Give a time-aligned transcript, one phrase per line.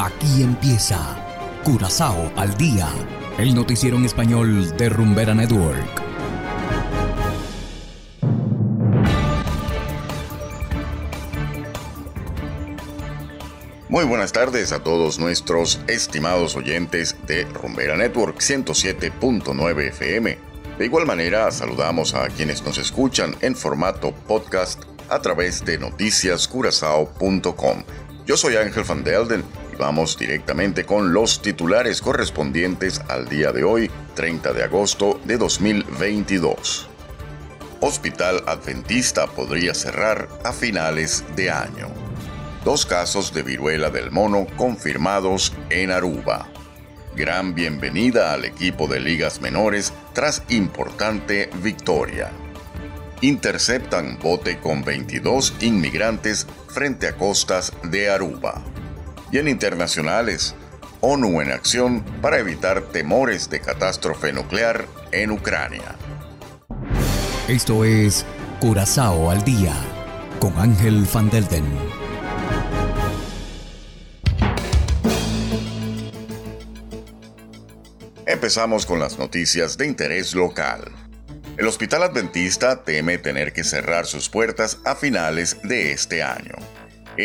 [0.00, 0.98] Aquí empieza
[1.62, 2.88] Curazao al día,
[3.36, 6.02] el noticiero en español de Rumbera Network.
[13.90, 20.38] Muy buenas tardes a todos nuestros estimados oyentes de Rumbera Network 107.9 FM.
[20.78, 27.82] De igual manera, saludamos a quienes nos escuchan en formato podcast a través de noticiascurazao.com.
[28.24, 33.90] Yo soy Ángel Van Delden vamos directamente con los titulares correspondientes al día de hoy,
[34.14, 36.86] 30 de agosto de 2022.
[37.80, 41.88] Hospital Adventista podría cerrar a finales de año.
[42.62, 46.46] Dos casos de viruela del mono confirmados en Aruba.
[47.16, 52.30] Gran bienvenida al equipo de ligas menores tras importante victoria
[53.22, 58.62] interceptan bote con 22 inmigrantes frente a costas de Aruba.
[59.32, 60.54] Y en internacionales,
[61.00, 65.94] ONU en acción para evitar temores de catástrofe nuclear en Ucrania.
[67.48, 68.26] Esto es
[68.60, 69.74] Curazao al día
[70.40, 71.64] con Ángel Van Delden.
[78.26, 80.84] Empezamos con las noticias de interés local.
[81.56, 86.54] El Hospital Adventista teme tener que cerrar sus puertas a finales de este año.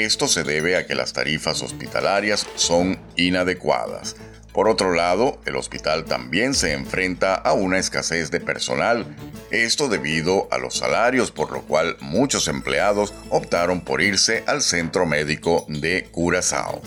[0.04, 4.18] Esto se debe a que las tarifas hospitalarias son inadecuadas.
[4.52, 9.06] Por otro lado, el hospital también se enfrenta a una escasez de personal,
[9.52, 15.06] esto debido a los salarios, por lo cual muchos empleados optaron por irse al centro
[15.06, 16.82] médico de Curazao.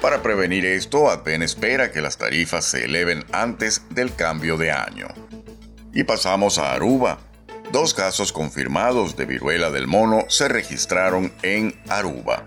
[0.00, 5.06] Para prevenir esto, Adven espera que las tarifas se eleven antes del cambio de año.
[5.94, 7.29] Y pasamos a Aruba.
[7.72, 12.44] Dos casos confirmados de viruela del mono se registraron en Aruba.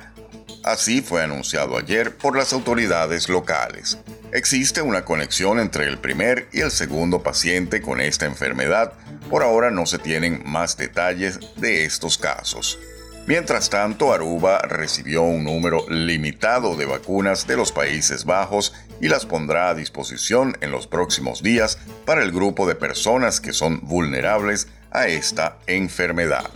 [0.66, 3.98] Así fue anunciado ayer por las autoridades locales.
[4.34, 8.94] Existe una conexión entre el primer y el segundo paciente con esta enfermedad.
[9.30, 12.78] Por ahora no se tienen más detalles de estos casos.
[13.26, 19.26] Mientras tanto, Aruba recibió un número limitado de vacunas de los Países Bajos y las
[19.26, 24.68] pondrá a disposición en los próximos días para el grupo de personas que son vulnerables
[24.94, 26.50] a esta enfermedad.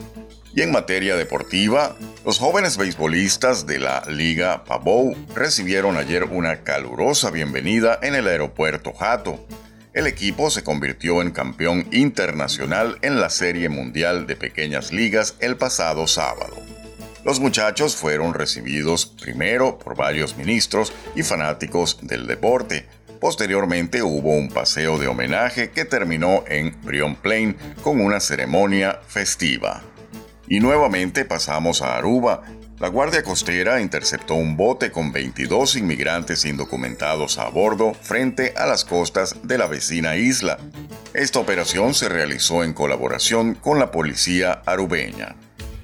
[0.56, 7.32] Y en materia deportiva, los jóvenes beisbolistas de la Liga Pavou recibieron ayer una calurosa
[7.32, 9.46] bienvenida en el aeropuerto Jato
[9.98, 15.58] el equipo se convirtió en campeón internacional en la Serie Mundial de Pequeñas Ligas el
[15.58, 16.56] pasado sábado.
[17.26, 22.86] Los muchachos fueron recibidos primero por varios ministros y fanáticos del deporte.
[23.20, 29.82] Posteriormente hubo un paseo de homenaje que terminó en Brion Plain con una ceremonia festiva.
[30.48, 32.44] Y nuevamente pasamos a Aruba,
[32.80, 38.86] la Guardia Costera interceptó un bote con 22 inmigrantes indocumentados a bordo frente a las
[38.86, 40.60] costas de la vecina isla.
[41.16, 45.36] Esta operación se realizó en colaboración con la policía arubeña.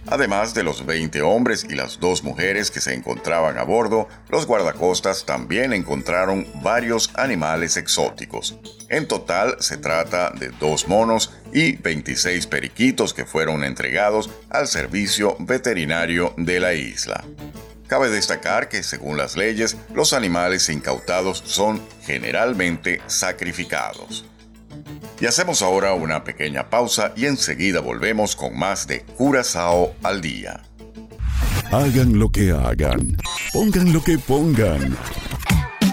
[0.08, 4.46] Además de los 20 hombres y las dos mujeres que se encontraban a bordo, los
[4.46, 8.58] guardacostas también encontraron varios animales exóticos.
[8.90, 15.38] En total se trata de dos monos y 26 periquitos que fueron entregados al servicio
[15.40, 17.24] veterinario de la isla.
[17.88, 24.26] Cabe destacar que según las leyes, los animales incautados son generalmente sacrificados.
[25.20, 30.64] Y hacemos ahora una pequeña pausa y enseguida volvemos con más de Curazao al día.
[31.72, 33.18] Hagan lo que hagan,
[33.52, 34.98] pongan lo que pongan.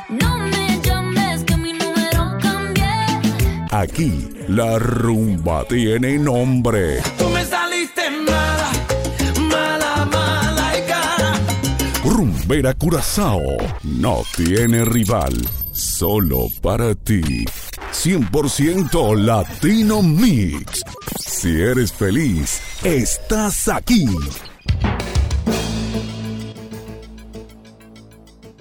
[0.09, 2.85] No me llames que mi número cambié.
[3.71, 7.01] Aquí la rumba tiene nombre.
[7.17, 8.71] Tú me saliste mala,
[9.49, 11.41] mala, mala y cara.
[12.05, 13.41] Rumbera Curazao
[13.85, 17.47] no tiene rival, solo para ti.
[17.93, 20.83] 100% Latino Mix.
[21.19, 24.07] Si eres feliz, estás aquí.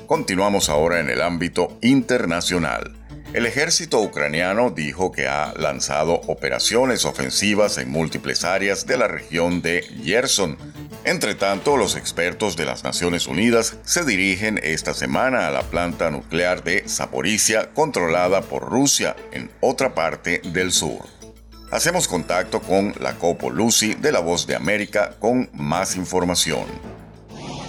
[0.07, 2.95] Continuamos ahora en el ámbito internacional.
[3.33, 9.61] El ejército ucraniano dijo que ha lanzado operaciones ofensivas en múltiples áreas de la región
[9.61, 10.57] de Gerson.
[11.05, 16.11] Entre tanto, los expertos de las Naciones Unidas se dirigen esta semana a la planta
[16.11, 20.99] nuclear de Zaporizhia controlada por Rusia en otra parte del sur.
[21.71, 26.65] Hacemos contacto con la Copo Lucy de La Voz de América con más información.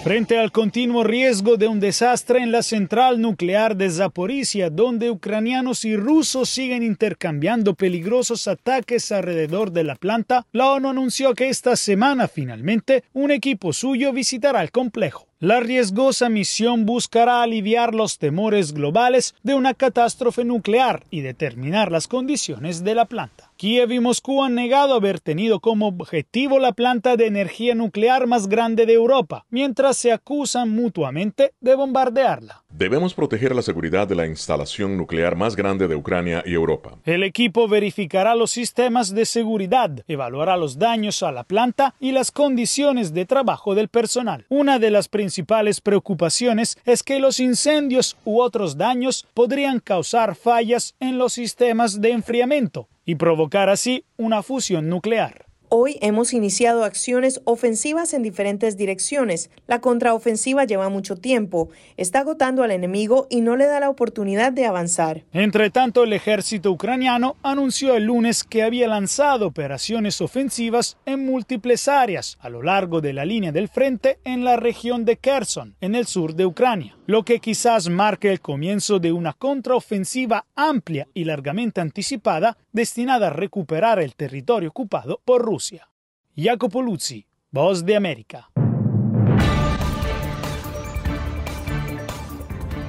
[0.03, 5.85] Frente al continuo riesgo de un desastre en la central nuclear de Zaporizhia, donde ucranianos
[5.85, 11.75] y rusos siguen intercambiando peligrosos ataques alrededor de la planta, la ONU anunció que esta
[11.75, 15.30] semana finalmente un equipo suyo visitará el complejo.
[15.43, 22.07] La riesgosa misión buscará aliviar los temores globales de una catástrofe nuclear y determinar las
[22.07, 23.49] condiciones de la planta.
[23.57, 28.49] Kiev y Moscú han negado haber tenido como objetivo la planta de energía nuclear más
[28.49, 32.60] grande de Europa, mientras se acusan mutuamente de bombardearla.
[32.81, 36.97] Debemos proteger la seguridad de la instalación nuclear más grande de Ucrania y Europa.
[37.05, 42.31] El equipo verificará los sistemas de seguridad, evaluará los daños a la planta y las
[42.31, 44.47] condiciones de trabajo del personal.
[44.49, 50.95] Una de las principales preocupaciones es que los incendios u otros daños podrían causar fallas
[50.99, 55.50] en los sistemas de enfriamiento y provocar así una fusión nuclear.
[55.73, 59.49] Hoy hemos iniciado acciones ofensivas en diferentes direcciones.
[59.67, 64.51] La contraofensiva lleva mucho tiempo, está agotando al enemigo y no le da la oportunidad
[64.51, 65.23] de avanzar.
[65.31, 71.87] Entre tanto, el ejército ucraniano anunció el lunes que había lanzado operaciones ofensivas en múltiples
[71.87, 75.95] áreas a lo largo de la línea del frente en la región de Kherson, en
[75.95, 81.25] el sur de Ucrania, lo que quizás marque el comienzo de una contraofensiva amplia y
[81.25, 85.89] largamente anticipada destinada a recuperar el territorio ocupado por Rusia.
[86.37, 88.49] Jacopo Luzzi, Voz de América.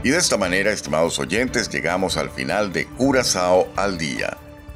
[0.05, 4.37] Y de esta manera, estimados oyentes, llegamos al final de Curazao al día.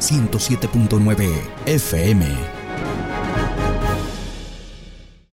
[0.00, 2.63] 107.9 FM.